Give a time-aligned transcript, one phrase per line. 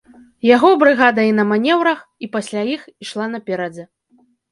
[0.55, 3.83] Яго брыгада і на манеўрах, і пасля іх ішла наперадзе.